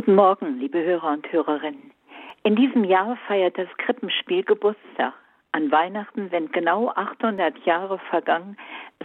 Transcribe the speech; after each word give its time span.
Guten 0.00 0.14
Morgen, 0.14 0.58
liebe 0.58 0.82
Hörer 0.82 1.12
und 1.12 1.30
Hörerinnen. 1.30 1.90
In 2.42 2.56
diesem 2.56 2.84
Jahr 2.84 3.18
feiert 3.28 3.58
das 3.58 3.68
Krippenspiel 3.76 4.42
Geburtstag. 4.42 5.12
An 5.52 5.70
Weihnachten 5.70 6.30
sind 6.30 6.54
genau 6.54 6.88
800 6.88 7.58
Jahre 7.66 7.98
vergangen, 8.08 8.56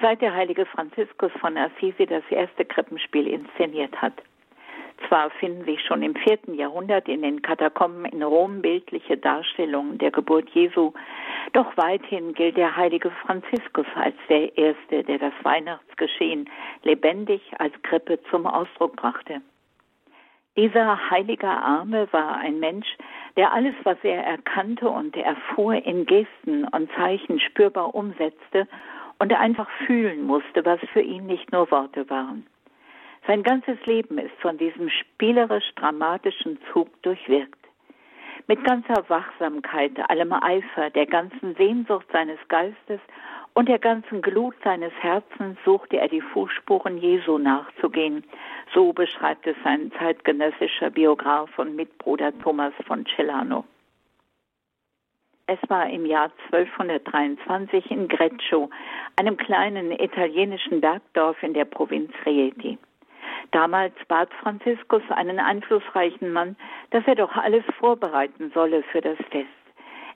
seit 0.02 0.22
der 0.22 0.34
heilige 0.34 0.66
Franziskus 0.66 1.34
von 1.42 1.58
Assisi 1.58 2.06
das 2.06 2.24
erste 2.30 2.64
Krippenspiel 2.64 3.28
inszeniert 3.28 3.94
hat. 4.02 4.14
Zwar 5.10 5.32
finden 5.32 5.66
sich 5.66 5.82
schon 5.82 6.02
im 6.02 6.16
vierten 6.16 6.54
Jahrhundert 6.54 7.10
in 7.10 7.24
den 7.24 7.42
Katakomben 7.42 8.06
in 8.06 8.24
Rom 8.24 8.62
bildliche 8.62 9.18
Darstellungen 9.18 9.98
der 9.98 10.12
Geburt 10.12 10.50
Jesu, 10.52 10.94
doch 11.52 11.76
weithin 11.76 12.34
gilt 12.34 12.56
der 12.56 12.74
heilige 12.74 13.12
Franziskus 13.26 13.88
als 13.96 14.16
der 14.30 14.58
Erste, 14.58 15.04
der 15.04 15.20
das 15.20 15.34
Weihnachtsgeschehen 15.44 16.50
lebendig 16.84 17.42
als 17.60 17.74
Krippe 17.82 18.18
zum 18.32 18.48
Ausdruck 18.48 18.96
brachte. 18.96 19.42
Dieser 20.58 21.10
heilige 21.10 21.50
Arme 21.50 22.08
war 22.12 22.38
ein 22.38 22.60
Mensch, 22.60 22.88
der 23.36 23.52
alles, 23.52 23.76
was 23.84 23.98
er 24.04 24.24
erkannte 24.24 24.90
und 24.90 25.16
erfuhr, 25.18 25.74
in 25.86 26.06
Gesten 26.06 26.66
und 26.66 26.90
Zeichen 26.94 27.42
spürbar 27.42 27.94
umsetzte 27.94 28.68
und 29.20 29.34
einfach 29.34 29.70
fühlen 29.86 30.24
musste, 30.24 30.64
was 30.64 30.80
für 30.94 31.02
ihn 31.02 31.26
nicht 31.26 31.52
nur 31.52 31.70
Worte 31.72 32.10
waren. 32.10 32.46
Sein 33.28 33.44
ganzes 33.44 33.84
Leben 33.86 34.18
ist 34.18 34.36
von 34.40 34.58
diesem 34.58 34.90
spielerisch-dramatischen 34.90 36.60
Zug 36.72 36.90
durchwirkt. 37.02 37.65
Mit 38.48 38.64
ganzer 38.64 39.10
Wachsamkeit, 39.10 39.94
allem 40.08 40.32
Eifer, 40.32 40.92
der 40.92 41.08
ganzen 41.08 41.56
Sehnsucht 41.56 42.06
seines 42.12 42.38
Geistes 42.48 43.00
und 43.56 43.68
der 43.68 43.80
ganzen 43.80 44.22
Glut 44.22 44.54
seines 44.64 44.94
Herzens 45.00 45.58
suchte 45.66 45.98
er 45.98 46.10
die 46.10 46.22
Fußspuren 46.22 47.00
Jesu 47.00 47.40
nachzugehen. 47.40 48.24
So 48.74 48.94
beschreibt 48.94 49.48
es 49.48 49.56
sein 49.64 49.92
zeitgenössischer 49.98 50.92
Biograf 50.92 51.58
und 51.58 51.76
Mitbruder 51.76 52.38
Thomas 52.40 52.74
von 52.86 53.06
Celano. 53.16 53.66
Es 55.48 55.60
war 55.68 55.90
im 55.90 56.06
Jahr 56.06 56.32
1223 56.52 57.90
in 57.90 58.08
Greccio, 58.08 58.70
einem 59.16 59.38
kleinen 59.38 59.92
italienischen 59.92 60.82
Bergdorf 60.82 61.42
in 61.42 61.54
der 61.54 61.66
Provinz 61.66 62.12
Rieti. 62.26 62.78
Damals 63.52 63.94
bat 64.08 64.34
Franziskus 64.42 65.04
einen 65.10 65.40
einflussreichen 65.40 66.32
Mann, 66.32 66.56
dass 66.92 67.04
er 67.08 67.16
doch 67.16 67.36
alles 67.36 67.64
vorbereiten 67.80 68.52
solle 68.54 68.84
für 68.84 69.02
das 69.02 69.18
Fest. 69.30 69.48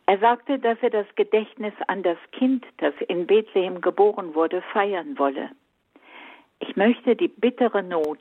Er 0.05 0.17
sagte, 0.17 0.57
dass 0.57 0.77
er 0.81 0.89
das 0.89 1.05
Gedächtnis 1.15 1.73
an 1.87 2.01
das 2.01 2.17
Kind, 2.31 2.65
das 2.77 2.93
in 3.07 3.27
Bethlehem 3.27 3.79
geboren 3.79 4.33
wurde, 4.33 4.61
feiern 4.73 5.19
wolle. 5.19 5.51
Ich 6.59 6.75
möchte 6.75 7.15
die 7.15 7.27
bittere 7.27 7.83
Not, 7.83 8.17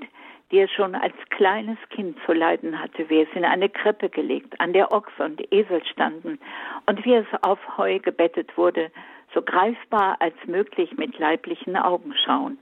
die 0.50 0.59
er 0.59 0.69
schon 0.69 0.95
als 0.95 1.15
kleines 1.31 1.78
Kind 1.91 2.19
zu 2.25 2.33
leiden 2.33 2.78
hatte, 2.78 3.09
wie 3.09 3.22
es 3.22 3.28
in 3.34 3.45
eine 3.45 3.69
Krippe 3.69 4.09
gelegt, 4.09 4.61
an 4.61 4.72
der 4.72 4.93
Ochs 4.93 5.12
und 5.19 5.41
Esel 5.53 5.84
standen 5.84 6.39
und 6.87 7.05
wie 7.05 7.15
es 7.15 7.27
auf 7.43 7.59
Heu 7.77 7.98
gebettet 7.98 8.56
wurde, 8.56 8.91
so 9.34 9.43
greifbar 9.43 10.17
als 10.20 10.37
möglich 10.47 10.97
mit 10.97 11.19
leiblichen 11.19 11.77
Augen 11.77 12.15
schauen. 12.25 12.59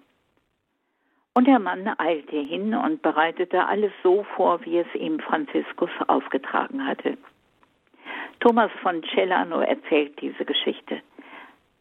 Und 1.36 1.46
der 1.46 1.58
Mann 1.58 1.86
eilte 1.98 2.38
hin 2.38 2.74
und 2.74 3.02
bereitete 3.02 3.66
alles 3.66 3.92
so 4.02 4.24
vor, 4.36 4.64
wie 4.64 4.78
es 4.78 4.86
ihm 4.94 5.20
Franziskus 5.20 5.90
aufgetragen 6.06 6.86
hatte. 6.86 7.18
Thomas 8.40 8.70
von 8.80 9.02
Celano 9.12 9.60
erzählt 9.60 10.18
diese 10.22 10.46
Geschichte. 10.46 11.02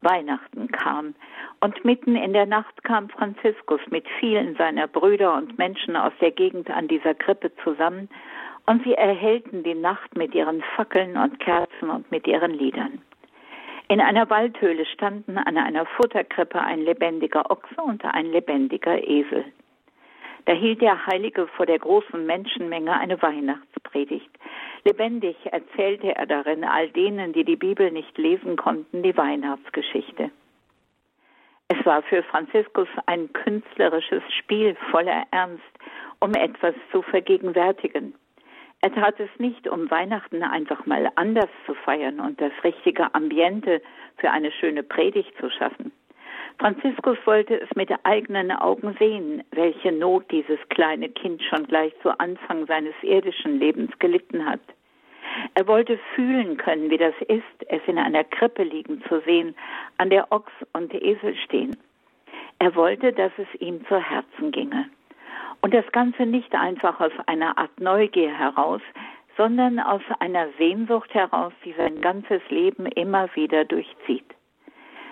Weihnachten 0.01 0.67
kam 0.73 1.15
und 1.61 1.85
mitten 1.85 2.17
in 2.17 2.33
der 2.33 2.45
Nacht 2.45 2.83
kam 2.83 3.07
Franziskus 3.07 3.79
mit 3.89 4.05
vielen 4.19 4.57
seiner 4.57 4.87
Brüder 4.87 5.33
und 5.35 5.57
Menschen 5.57 5.95
aus 5.95 6.11
der 6.19 6.31
Gegend 6.31 6.69
an 6.69 6.89
dieser 6.89 7.13
Krippe 7.13 7.49
zusammen 7.63 8.09
und 8.65 8.83
sie 8.83 8.95
erhellten 8.95 9.63
die 9.63 9.73
Nacht 9.73 10.17
mit 10.17 10.35
ihren 10.35 10.63
Fackeln 10.75 11.15
und 11.15 11.39
Kerzen 11.39 11.89
und 11.89 12.11
mit 12.11 12.27
ihren 12.27 12.51
Liedern. 12.51 13.01
In 13.87 14.01
einer 14.01 14.29
Waldhöhle 14.29 14.85
standen 14.85 15.37
an 15.37 15.57
einer 15.57 15.85
Futterkrippe 15.85 16.59
ein 16.59 16.81
lebendiger 16.81 17.51
Ochse 17.51 17.81
und 17.83 18.03
ein 18.03 18.25
lebendiger 18.31 19.07
Esel. 19.07 19.45
Da 20.45 20.53
hielt 20.53 20.81
der 20.81 21.05
Heilige 21.05 21.47
vor 21.47 21.65
der 21.65 21.79
großen 21.79 22.25
Menschenmenge 22.25 22.93
eine 22.93 23.21
Weihnachtspredigt. 23.21 24.29
Lebendig 24.83 25.35
erzählte 25.45 26.15
er 26.15 26.25
darin 26.25 26.63
all 26.63 26.89
denen, 26.89 27.33
die 27.33 27.43
die 27.43 27.55
Bibel 27.55 27.91
nicht 27.91 28.17
lesen 28.17 28.55
konnten, 28.55 29.03
die 29.03 29.17
Weihnachtsgeschichte. 29.17 30.31
Es 31.67 31.85
war 31.85 32.03
für 32.03 32.21
Franziskus 32.23 32.87
ein 33.07 33.33
künstlerisches 33.33 34.21
Spiel 34.39 34.75
voller 34.91 35.25
Ernst, 35.31 35.63
um 36.19 36.31
etwas 36.33 36.75
zu 36.91 37.01
vergegenwärtigen. 37.01 38.13
Er 38.81 38.93
tat 38.93 39.19
es 39.19 39.29
nicht, 39.39 39.67
um 39.67 39.89
Weihnachten 39.89 40.43
einfach 40.43 40.85
mal 40.85 41.09
anders 41.15 41.49
zu 41.65 41.73
feiern 41.73 42.19
und 42.19 42.39
das 42.39 42.51
richtige 42.63 43.13
Ambiente 43.15 43.81
für 44.17 44.29
eine 44.29 44.51
schöne 44.51 44.83
Predigt 44.83 45.35
zu 45.39 45.49
schaffen. 45.49 45.91
Franziskus 46.59 47.17
wollte 47.25 47.59
es 47.59 47.69
mit 47.75 47.91
eigenen 48.03 48.51
Augen 48.51 48.95
sehen, 48.97 49.43
welche 49.51 49.91
Not 49.91 50.31
dieses 50.31 50.59
kleine 50.69 51.09
Kind 51.09 51.43
schon 51.43 51.67
gleich 51.67 51.93
zu 52.01 52.17
Anfang 52.19 52.65
seines 52.65 52.93
irdischen 53.01 53.59
Lebens 53.59 53.91
gelitten 53.99 54.45
hat. 54.45 54.61
Er 55.55 55.67
wollte 55.67 55.99
fühlen 56.15 56.57
können, 56.57 56.89
wie 56.89 56.97
das 56.97 57.15
ist, 57.27 57.43
es 57.67 57.81
in 57.87 57.97
einer 57.97 58.23
Krippe 58.23 58.63
liegen 58.63 59.03
zu 59.09 59.19
sehen, 59.21 59.55
an 59.97 60.09
der 60.09 60.31
Ochs 60.31 60.53
und 60.73 60.93
Esel 60.93 61.35
stehen. 61.43 61.75
Er 62.59 62.73
wollte, 62.75 63.11
dass 63.11 63.33
es 63.37 63.61
ihm 63.61 63.85
zu 63.87 63.99
Herzen 63.99 64.51
ginge. 64.51 64.89
Und 65.65 65.73
das 65.73 65.91
Ganze 65.93 66.27
nicht 66.27 66.53
einfach 66.53 66.99
aus 66.99 67.11
einer 67.25 67.57
Art 67.57 67.79
Neugier 67.79 68.29
heraus, 68.31 68.83
sondern 69.35 69.79
aus 69.79 70.03
einer 70.19 70.49
Sehnsucht 70.59 71.11
heraus, 71.11 71.53
die 71.63 71.73
sein 71.73 72.01
ganzes 72.01 72.39
Leben 72.51 72.85
immer 72.85 73.35
wieder 73.35 73.65
durchzieht. 73.65 74.31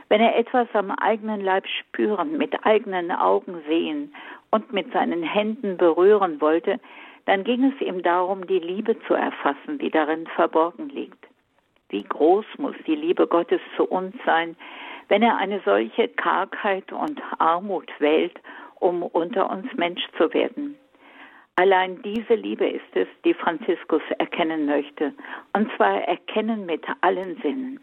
Wenn 0.09 0.21
er 0.21 0.37
etwas 0.37 0.67
am 0.73 0.91
eigenen 0.91 1.41
Leib 1.41 1.65
spüren, 1.67 2.37
mit 2.37 2.67
eigenen 2.67 3.11
Augen 3.11 3.63
sehen 3.67 4.13
und 4.51 4.71
mit 4.71 4.93
seinen 4.93 5.23
Händen 5.23 5.77
berühren 5.77 6.39
wollte, 6.39 6.79
dann 7.25 7.43
ging 7.43 7.63
es 7.63 7.81
ihm 7.81 8.03
darum, 8.03 8.45
die 8.45 8.59
Liebe 8.59 8.95
zu 9.07 9.15
erfassen, 9.15 9.79
die 9.79 9.89
darin 9.89 10.27
verborgen 10.35 10.89
liegt. 10.89 11.25
Wie 11.89 12.03
groß 12.03 12.45
muss 12.59 12.75
die 12.85 12.95
Liebe 12.95 13.25
Gottes 13.25 13.61
zu 13.75 13.85
uns 13.85 14.13
sein, 14.23 14.55
wenn 15.07 15.23
er 15.23 15.35
eine 15.35 15.61
solche 15.65 16.09
Kargheit 16.09 16.91
und 16.93 17.19
Armut 17.39 17.89
wählt, 17.97 18.39
um 18.83 19.01
unter 19.01 19.49
uns 19.49 19.66
Mensch 19.75 20.01
zu 20.17 20.33
werden. 20.33 20.77
Allein 21.55 22.01
diese 22.01 22.33
Liebe 22.33 22.67
ist 22.67 22.95
es, 22.95 23.07
die 23.23 23.33
Franziskus 23.33 24.01
erkennen 24.17 24.66
möchte, 24.66 25.13
und 25.53 25.71
zwar 25.77 26.01
erkennen 26.01 26.66
mit 26.66 26.83
allen 27.01 27.39
Sinnen. 27.41 27.79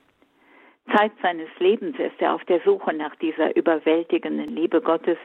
Zeit 0.95 1.13
seines 1.23 1.49
Lebens 1.59 1.97
ist 1.99 2.21
er 2.21 2.35
auf 2.35 2.45
der 2.45 2.61
Suche 2.65 2.93
nach 2.93 3.15
dieser 3.17 3.55
überwältigenden 3.55 4.49
Liebe 4.49 4.81
Gottes, 4.81 5.19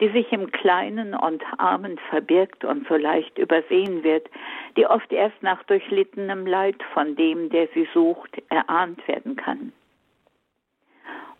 die 0.00 0.08
sich 0.08 0.32
im 0.32 0.50
Kleinen 0.50 1.14
und 1.14 1.42
Armen 1.58 1.98
verbirgt 2.08 2.64
und 2.64 2.88
so 2.88 2.96
leicht 2.96 3.36
übersehen 3.38 4.02
wird, 4.02 4.28
die 4.78 4.86
oft 4.86 5.12
erst 5.12 5.42
nach 5.42 5.62
durchlittenem 5.64 6.46
Leid 6.46 6.82
von 6.94 7.16
dem, 7.16 7.50
der 7.50 7.68
sie 7.74 7.86
sucht, 7.92 8.42
erahnt 8.48 9.06
werden 9.06 9.36
kann. 9.36 9.72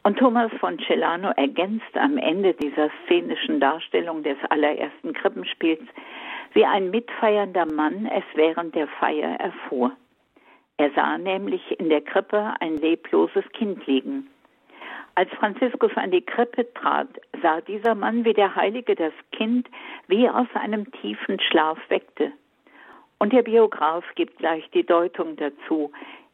Und 0.02 0.18
Thomas 0.18 0.50
von 0.60 0.78
Celano 0.86 1.30
ergänzt 1.36 1.94
am 1.96 2.16
Ende 2.16 2.54
dieser 2.54 2.90
szenischen 3.04 3.60
Darstellung 3.60 4.22
des 4.22 4.38
allerersten 4.48 5.12
Krippenspiels, 5.12 5.82
wie 6.54 6.64
ein 6.64 6.90
mitfeiernder 6.90 7.66
Mann 7.66 8.06
es 8.06 8.24
während 8.34 8.74
der 8.74 8.88
Feier 8.88 9.38
erfuhr. 9.38 9.92
Er 10.78 10.90
sah 10.92 11.18
nämlich 11.18 11.78
in 11.78 11.90
der 11.90 12.00
Krippe 12.00 12.54
ein 12.60 12.78
lebloses 12.78 13.44
Kind 13.52 13.86
liegen. 13.86 14.30
Als 15.14 15.30
Franziskus 15.32 15.94
an 15.96 16.10
die 16.10 16.24
Krippe 16.24 16.72
trat, 16.72 17.08
sah 17.42 17.60
dieser 17.60 17.94
Mann, 17.94 18.24
wie 18.24 18.32
der 18.32 18.56
Heilige 18.56 18.94
das 18.94 19.12
Kind 19.32 19.68
wie 20.08 20.28
aus 20.28 20.46
einem 20.54 20.90
tiefen 20.92 21.38
Schlaf 21.40 21.78
weckte. 21.88 22.32
Und 23.18 23.34
der 23.34 23.42
Biograf 23.42 24.04
gibt 24.14 24.38
gleich 24.38 24.68
die 24.70 24.86
Deutung 24.86 25.36
dazu. 25.36 25.92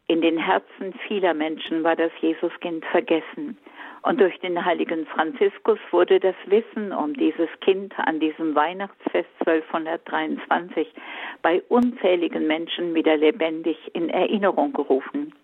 In 0.09 0.21
den 0.21 0.39
Herzen 0.39 0.93
vieler 1.09 1.35
Menschen 1.35 1.83
war 1.83 1.97
das 1.97 2.13
Jesuskind 2.21 2.85
vergessen. 2.87 3.59
Und 4.03 4.21
durch 4.21 4.39
den 4.39 4.65
heiligen 4.65 5.05
Franziskus 5.07 5.81
wurde 5.91 6.21
das 6.21 6.37
Wissen 6.47 6.93
um 6.93 7.15
dieses 7.15 7.49
Kind 7.61 7.93
an 7.99 8.21
diesem 8.21 8.55
Weihnachtsfest 8.55 9.29
1223 9.41 10.95
bei 11.43 11.61
unzähligen 11.69 12.47
Menschen 12.47 12.95
wieder 12.95 13.17
lebendig 13.17 13.77
in 13.95 14.09
Erinnerung 14.09 14.73
gerufen. 14.73 15.35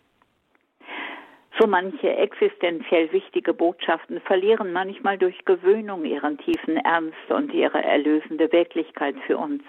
So 1.58 1.66
manche 1.66 2.14
existenziell 2.16 3.10
wichtige 3.12 3.52
Botschaften 3.52 4.20
verlieren 4.20 4.72
manchmal 4.72 5.18
durch 5.18 5.44
Gewöhnung 5.44 6.04
ihren 6.04 6.38
tiefen 6.38 6.76
Ernst 6.76 7.30
und 7.30 7.52
ihre 7.52 7.82
erlösende 7.82 8.50
Wirklichkeit 8.52 9.16
für 9.26 9.38
uns. 9.38 9.62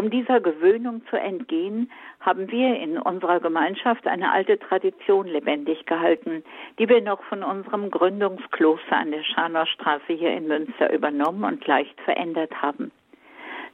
Um 0.00 0.08
dieser 0.08 0.40
Gewöhnung 0.40 1.02
zu 1.10 1.20
entgehen, 1.20 1.90
haben 2.20 2.50
wir 2.50 2.74
in 2.80 2.96
unserer 2.96 3.38
Gemeinschaft 3.38 4.06
eine 4.06 4.32
alte 4.32 4.58
Tradition 4.58 5.26
lebendig 5.26 5.84
gehalten, 5.84 6.42
die 6.78 6.88
wir 6.88 7.02
noch 7.02 7.22
von 7.24 7.42
unserem 7.42 7.90
Gründungskloster 7.90 8.96
an 8.96 9.10
der 9.10 9.22
Scharnhorstraße 9.24 10.14
hier 10.14 10.32
in 10.32 10.48
Münster 10.48 10.90
übernommen 10.90 11.44
und 11.44 11.66
leicht 11.66 12.00
verändert 12.00 12.62
haben. 12.62 12.90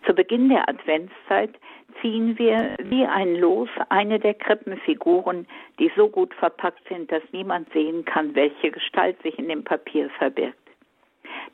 Zu 0.05 0.14
Beginn 0.14 0.49
der 0.49 0.69
Adventszeit 0.69 1.55
ziehen 2.00 2.37
wir 2.40 2.75
wie 2.82 3.05
ein 3.05 3.37
Los 3.37 3.69
eine 3.88 4.19
der 4.19 4.34
Krippenfiguren, 4.34 5.46
die 5.78 5.93
so 5.94 6.08
gut 6.08 6.34
verpackt 6.34 6.88
sind, 6.88 7.12
dass 7.12 7.23
niemand 7.31 7.73
sehen 7.73 8.05
kann, 8.05 8.34
welche 8.34 8.73
Gestalt 8.73 9.23
sich 9.23 9.38
in 9.38 9.46
dem 9.46 9.62
Papier 9.62 10.11
verbirgt. 10.19 10.66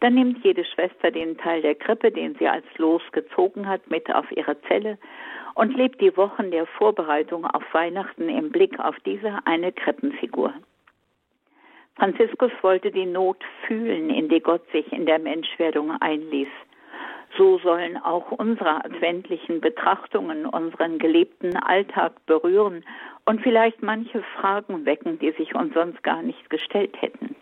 Dann 0.03 0.15
nimmt 0.15 0.43
jede 0.43 0.65
Schwester 0.65 1.13
den 1.13 1.39
Teil 1.39 1.63
der 1.63 1.77
Krippe, 1.77 2.11
den 2.11 2.35
sie 2.35 2.49
als 2.49 2.65
Los 2.77 3.03
gezogen 3.13 3.69
hat, 3.69 3.89
mit 3.89 4.13
auf 4.13 4.27
ihre 4.33 4.61
Zelle 4.63 4.99
und 5.55 5.77
lebt 5.77 6.01
die 6.01 6.17
Wochen 6.17 6.51
der 6.51 6.67
Vorbereitung 6.67 7.47
auf 7.47 7.63
Weihnachten 7.73 8.29
im 8.29 8.51
Blick 8.51 8.81
auf 8.81 8.97
diese 9.07 9.39
eine 9.45 9.71
Krippenfigur. 9.71 10.55
Franziskus 11.95 12.51
wollte 12.63 12.91
die 12.91 13.07
Not 13.07 13.45
fühlen, 13.69 14.11
in 14.11 14.29
die 14.29 14.41
Gott 14.41 14.69
sich 14.73 14.93
in 14.93 15.07
der 15.07 15.21
Menschwerdung 15.21 15.93
einließ. 16.01 16.49
So 17.39 17.59
sollen 17.59 17.97
auch 17.97 18.33
unsere 18.33 18.85
adventlichen 18.85 19.61
Betrachtungen 19.61 20.47
unseren 20.47 20.99
gelebten 20.99 21.57
Alltag 21.57 22.15
berühren 22.27 22.85
und 23.25 23.41
vielleicht 23.41 23.85
manche 23.85 24.21
Fragen 24.35 24.85
wecken, 24.85 25.21
die 25.21 25.31
sich 25.31 25.55
uns 25.55 25.73
sonst 25.75 26.03
gar 26.03 26.23
nicht 26.23 26.51
gestellt 26.51 27.01
hätten. 27.01 27.37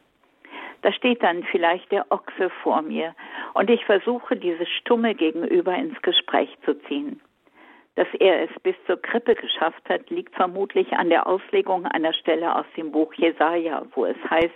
Da 0.83 0.93
steht 0.93 1.23
dann 1.23 1.43
vielleicht 1.45 1.93
der 1.93 2.07
Ochse 2.11 2.51
vor 2.63 2.83
mir 2.83 3.15
und 3.55 3.69
ich 3.69 3.85
versuche, 3.85 4.37
dieses 4.37 4.69
stumme 4.69 5.15
Gegenüber 5.15 5.75
ins 5.75 6.01
Gespräch 6.03 6.57
zu 6.65 6.75
ziehen. 6.85 7.21
Dass 7.97 8.09
er 8.19 8.45
es 8.45 8.51
bis 8.63 8.77
zur 8.87 9.01
Krippe 9.01 9.35
geschafft 9.35 9.89
hat, 9.89 10.09
liegt 10.11 10.35
vermutlich 10.35 10.93
an 10.93 11.11
der 11.11 11.27
Auslegung 11.27 11.87
einer 11.87 12.13
Stelle 12.15 12.55
aus 12.55 12.67
dem 12.77 12.93
Buch 12.93 13.13
Jesaja, 13.15 13.85
wo 13.95 14.07
es 14.07 14.17
heißt, 14.31 14.55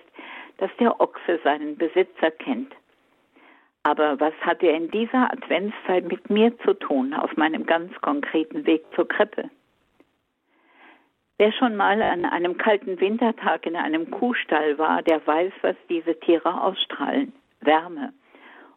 dass 0.59 0.71
der 0.79 1.01
Ochse 1.01 1.41
seinen 1.43 1.77
Besitzer 1.77 2.31
kennt. 2.31 2.73
Aber 3.83 4.19
was 4.19 4.33
hat 4.41 4.63
er 4.63 4.75
in 4.75 4.91
dieser 4.91 5.31
Adventszeit 5.31 6.05
mit 6.05 6.31
mir 6.31 6.57
zu 6.61 6.73
tun 6.73 7.13
auf 7.13 7.37
meinem 7.37 7.67
ganz 7.67 7.93
konkreten 8.01 8.65
Weg 8.65 8.83
zur 8.95 9.07
Krippe? 9.07 9.51
Wer 11.37 11.53
schon 11.53 11.75
mal 11.75 12.01
an 12.01 12.25
einem 12.25 12.57
kalten 12.59 13.01
Wintertag 13.01 13.67
in 13.67 13.75
einem 13.75 14.09
Kuhstall 14.11 14.79
war, 14.79 15.03
der 15.03 15.27
weiß, 15.27 15.53
was 15.63 15.75
diese 15.89 16.19
Tiere 16.21 16.63
ausstrahlen. 16.63 17.33
Wärme. 17.61 18.13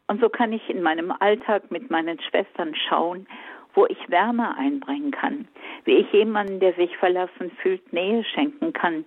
Und 0.07 0.21
so 0.21 0.29
kann 0.29 0.51
ich 0.53 0.67
in 0.69 0.81
meinem 0.81 1.11
Alltag 1.11 1.69
mit 1.69 1.91
meinen 1.91 2.19
Schwestern 2.19 2.73
schauen, 2.73 3.27
wo 3.75 3.85
ich 3.85 4.09
Wärme 4.09 4.57
einbringen 4.57 5.11
kann, 5.11 5.47
wie 5.85 5.97
ich 5.97 6.11
jemanden, 6.11 6.59
der 6.59 6.73
sich 6.73 6.97
verlassen 6.97 7.51
fühlt, 7.61 7.93
Nähe 7.93 8.23
schenken 8.23 8.73
kann, 8.73 9.05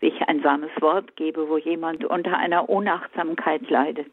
wie 0.00 0.08
ich 0.08 0.22
ein 0.22 0.42
warmes 0.42 0.70
Wort 0.80 1.14
gebe, 1.14 1.48
wo 1.48 1.56
jemand 1.56 2.04
unter 2.04 2.36
einer 2.36 2.68
Unachtsamkeit 2.68 3.70
leidet. 3.70 4.10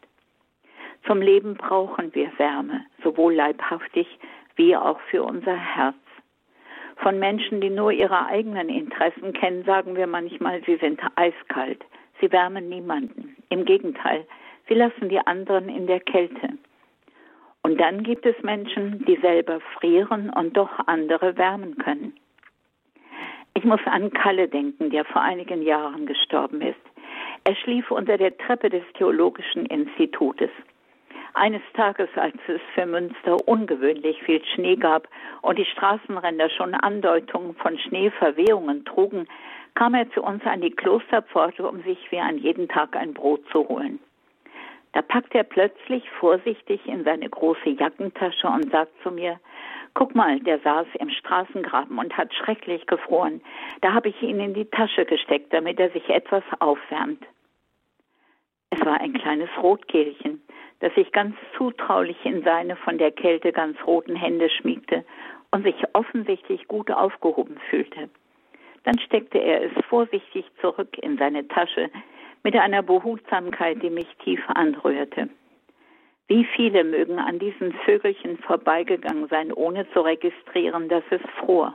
Zum 1.06 1.20
Leben 1.22 1.54
brauchen 1.54 2.14
wir 2.14 2.30
Wärme, 2.38 2.84
sowohl 3.02 3.34
leibhaftig 3.34 4.06
wie 4.54 4.76
auch 4.76 5.00
für 5.10 5.24
unser 5.24 5.56
Herz. 5.56 5.96
Von 7.06 7.20
Menschen, 7.20 7.60
die 7.60 7.70
nur 7.70 7.92
ihre 7.92 8.26
eigenen 8.26 8.68
Interessen 8.68 9.32
kennen, 9.32 9.62
sagen 9.62 9.94
wir 9.94 10.08
manchmal, 10.08 10.60
sie 10.64 10.74
sind 10.74 11.00
eiskalt. 11.14 11.84
Sie 12.20 12.32
wärmen 12.32 12.68
niemanden. 12.68 13.36
Im 13.48 13.64
Gegenteil, 13.64 14.26
sie 14.66 14.74
lassen 14.74 15.08
die 15.08 15.20
anderen 15.20 15.68
in 15.68 15.86
der 15.86 16.00
Kälte. 16.00 16.48
Und 17.62 17.80
dann 17.80 18.02
gibt 18.02 18.26
es 18.26 18.34
Menschen, 18.42 19.04
die 19.06 19.14
selber 19.22 19.60
frieren 19.78 20.30
und 20.30 20.56
doch 20.56 20.80
andere 20.88 21.36
wärmen 21.36 21.78
können. 21.78 22.12
Ich 23.54 23.62
muss 23.62 23.78
an 23.84 24.10
Kalle 24.10 24.48
denken, 24.48 24.90
der 24.90 25.04
vor 25.04 25.22
einigen 25.22 25.62
Jahren 25.62 26.06
gestorben 26.06 26.60
ist. 26.60 26.74
Er 27.44 27.54
schlief 27.54 27.88
unter 27.92 28.18
der 28.18 28.36
Treppe 28.36 28.68
des 28.68 28.82
Theologischen 28.94 29.66
Institutes. 29.66 30.50
Eines 31.38 31.60
Tages, 31.74 32.08
als 32.14 32.34
es 32.48 32.62
für 32.74 32.86
Münster 32.86 33.36
ungewöhnlich 33.46 34.22
viel 34.22 34.42
Schnee 34.42 34.76
gab 34.76 35.06
und 35.42 35.58
die 35.58 35.66
Straßenränder 35.66 36.48
schon 36.48 36.72
Andeutungen 36.72 37.54
von 37.56 37.78
Schneeverwehungen 37.78 38.86
trugen, 38.86 39.28
kam 39.74 39.92
er 39.92 40.10
zu 40.12 40.22
uns 40.22 40.42
an 40.46 40.62
die 40.62 40.70
Klosterpforte, 40.70 41.68
um 41.68 41.82
sich 41.82 41.98
wie 42.10 42.20
an 42.20 42.38
jeden 42.38 42.68
Tag 42.68 42.96
ein 42.96 43.12
Brot 43.12 43.42
zu 43.52 43.68
holen. 43.68 43.98
Da 44.92 45.02
packt 45.02 45.34
er 45.34 45.42
plötzlich 45.44 46.08
vorsichtig 46.18 46.80
in 46.86 47.04
seine 47.04 47.28
große 47.28 47.68
Jackentasche 47.68 48.48
und 48.48 48.70
sagt 48.70 48.92
zu 49.02 49.10
mir, 49.10 49.38
Guck 49.92 50.14
mal, 50.14 50.40
der 50.40 50.58
saß 50.60 50.86
im 50.98 51.10
Straßengraben 51.10 51.98
und 51.98 52.16
hat 52.16 52.32
schrecklich 52.32 52.86
gefroren. 52.86 53.42
Da 53.82 53.92
habe 53.92 54.08
ich 54.08 54.22
ihn 54.22 54.40
in 54.40 54.54
die 54.54 54.70
Tasche 54.70 55.04
gesteckt, 55.04 55.52
damit 55.52 55.78
er 55.80 55.90
sich 55.90 56.08
etwas 56.08 56.44
aufwärmt. 56.60 57.22
Es 58.70 58.80
war 58.86 58.98
ein 59.02 59.12
kleines 59.12 59.50
Rotkehlchen 59.62 60.35
das 60.80 60.94
sich 60.94 61.10
ganz 61.12 61.36
zutraulich 61.56 62.16
in 62.24 62.42
seine 62.42 62.76
von 62.76 62.98
der 62.98 63.12
Kälte 63.12 63.52
ganz 63.52 63.76
roten 63.86 64.16
Hände 64.16 64.50
schmiegte 64.50 65.04
und 65.50 65.64
sich 65.64 65.76
offensichtlich 65.94 66.68
gut 66.68 66.90
aufgehoben 66.90 67.58
fühlte. 67.70 68.08
Dann 68.84 68.98
steckte 68.98 69.38
er 69.38 69.62
es 69.62 69.72
vorsichtig 69.88 70.44
zurück 70.60 70.96
in 70.98 71.18
seine 71.18 71.48
Tasche 71.48 71.90
mit 72.42 72.54
einer 72.54 72.82
Behutsamkeit, 72.82 73.82
die 73.82 73.90
mich 73.90 74.06
tief 74.22 74.40
anrührte. 74.48 75.28
Wie 76.28 76.44
viele 76.44 76.84
mögen 76.84 77.18
an 77.18 77.38
diesen 77.38 77.72
Vögelchen 77.84 78.38
vorbeigegangen 78.38 79.28
sein, 79.28 79.52
ohne 79.52 79.88
zu 79.92 80.00
registrieren, 80.00 80.88
dass 80.88 81.04
es 81.10 81.20
fror? 81.38 81.74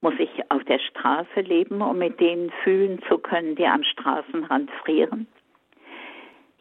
Muss 0.00 0.14
ich 0.18 0.50
auf 0.50 0.62
der 0.64 0.78
Straße 0.78 1.40
leben, 1.40 1.80
um 1.82 1.98
mit 1.98 2.20
denen 2.20 2.50
fühlen 2.62 3.00
zu 3.08 3.18
können, 3.18 3.56
die 3.56 3.66
am 3.66 3.82
Straßenrand 3.82 4.70
frieren? 4.82 5.26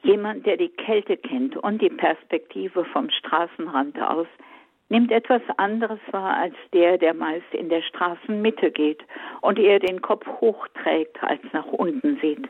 Jemand, 0.04 0.46
der 0.46 0.58
die 0.58 0.70
Kälte 0.70 1.16
kennt 1.16 1.56
und 1.56 1.82
die 1.82 1.90
Perspektive 1.90 2.84
vom 2.84 3.10
Straßenrand 3.10 3.98
aus, 4.02 4.28
nimmt 4.90 5.14
etwas 5.14 5.42
anderes 5.56 6.00
wahr 6.12 6.36
als 6.36 6.56
der, 6.74 6.98
der 6.98 7.14
meist 7.14 7.54
in 7.54 7.70
der 7.70 7.82
Straßenmitte 7.82 8.70
geht 8.70 9.02
und 9.40 9.58
eher 9.58 9.80
den 9.80 10.02
Kopf 10.02 10.28
hochträgt 10.42 11.24
als 11.24 11.42
nach 11.54 11.66
unten 11.68 12.20
sieht. 12.22 12.50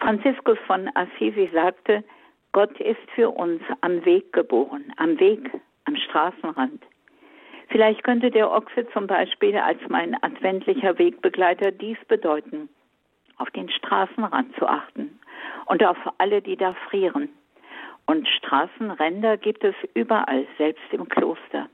Franziskus 0.00 0.58
von 0.66 0.90
Assisi 0.94 1.50
sagte, 1.52 2.02
Gott 2.52 2.80
ist 2.80 3.10
für 3.14 3.28
uns 3.28 3.60
am 3.82 4.02
Weg 4.06 4.32
geboren, 4.32 4.94
am 4.96 5.20
Weg, 5.20 5.50
am 5.84 5.94
Straßenrand. 5.94 6.82
Vielleicht 7.68 8.02
könnte 8.02 8.30
der 8.30 8.50
Ochse 8.50 8.88
zum 8.94 9.06
Beispiel 9.06 9.58
als 9.58 9.80
mein 9.90 10.16
adventlicher 10.22 10.98
Wegbegleiter 10.98 11.70
dies 11.70 11.98
bedeuten, 12.08 12.70
auf 13.36 13.50
den 13.50 13.68
Straßenrand 13.68 14.56
zu 14.56 14.66
achten 14.66 15.05
und 15.66 15.84
auf 15.84 15.98
alle, 16.18 16.42
die 16.42 16.56
da 16.56 16.74
frieren. 16.88 17.28
Und 18.06 18.28
Straßenränder 18.28 19.36
gibt 19.36 19.64
es 19.64 19.74
überall, 19.94 20.46
selbst 20.58 20.84
im 20.92 21.08
Kloster. 21.08 21.68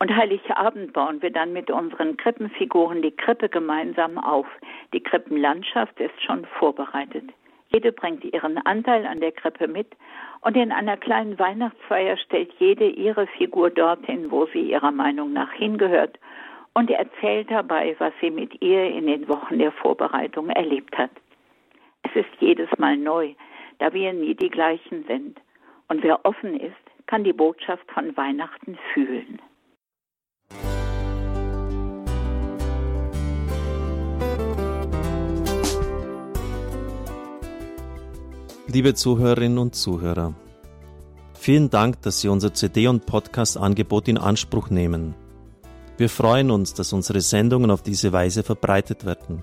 Und 0.00 0.14
Heiligabend 0.14 0.92
bauen 0.92 1.20
wir 1.22 1.30
dann 1.30 1.52
mit 1.52 1.70
unseren 1.70 2.16
Krippenfiguren 2.16 3.02
die 3.02 3.10
Krippe 3.10 3.48
gemeinsam 3.48 4.16
auf. 4.16 4.46
Die 4.92 5.02
Krippenlandschaft 5.02 5.98
ist 6.00 6.22
schon 6.22 6.46
vorbereitet. 6.58 7.24
Jede 7.70 7.92
bringt 7.92 8.24
ihren 8.24 8.58
Anteil 8.58 9.06
an 9.06 9.20
der 9.20 9.32
Krippe 9.32 9.68
mit 9.68 9.88
und 10.40 10.56
in 10.56 10.72
einer 10.72 10.96
kleinen 10.96 11.38
Weihnachtsfeier 11.38 12.16
stellt 12.16 12.52
jede 12.58 12.88
ihre 12.88 13.26
Figur 13.26 13.70
dorthin, 13.70 14.30
wo 14.30 14.46
sie 14.46 14.70
ihrer 14.70 14.92
Meinung 14.92 15.32
nach 15.32 15.52
hingehört 15.52 16.18
und 16.74 16.90
erzählt 16.90 17.50
dabei, 17.50 17.96
was 17.98 18.12
sie 18.20 18.30
mit 18.30 18.62
ihr 18.62 18.84
in 18.86 19.06
den 19.06 19.28
Wochen 19.28 19.58
der 19.58 19.72
Vorbereitung 19.72 20.48
erlebt 20.48 20.96
hat. 20.96 21.10
Es 22.08 22.24
ist 22.24 22.40
jedes 22.40 22.68
Mal 22.78 22.96
neu, 22.96 23.34
da 23.78 23.92
wir 23.92 24.12
nie 24.12 24.34
die 24.34 24.48
gleichen 24.48 25.04
sind. 25.06 25.40
Und 25.88 26.02
wer 26.02 26.24
offen 26.24 26.58
ist, 26.58 26.74
kann 27.06 27.24
die 27.24 27.32
Botschaft 27.32 27.90
von 27.92 28.16
Weihnachten 28.16 28.78
fühlen. 28.94 29.40
Liebe 38.68 38.94
Zuhörerinnen 38.94 39.58
und 39.58 39.74
Zuhörer, 39.74 40.34
vielen 41.34 41.68
Dank, 41.70 42.02
dass 42.02 42.20
Sie 42.20 42.28
unser 42.28 42.54
CD- 42.54 42.86
und 42.86 43.06
Podcast-Angebot 43.06 44.08
in 44.08 44.18
Anspruch 44.18 44.70
nehmen. 44.70 45.14
Wir 45.96 46.08
freuen 46.08 46.50
uns, 46.50 46.74
dass 46.74 46.92
unsere 46.92 47.20
Sendungen 47.20 47.70
auf 47.70 47.82
diese 47.82 48.12
Weise 48.12 48.42
verbreitet 48.42 49.04
werden. 49.04 49.42